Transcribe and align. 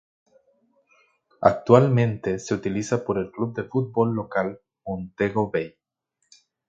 Actualmente 1.41 2.39
se 2.39 2.55
utiliza 2.55 3.05
por 3.05 3.19
el 3.19 3.29
club 3.29 3.53
de 3.53 3.65
fútbol 3.65 4.15
local 4.15 4.59
Montego 4.83 5.51
Bay. 5.51 5.75